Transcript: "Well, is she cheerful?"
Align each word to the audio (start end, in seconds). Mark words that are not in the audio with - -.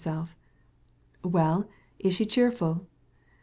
"Well, 1.23 1.69
is 1.99 2.15
she 2.15 2.25
cheerful?" 2.25 2.87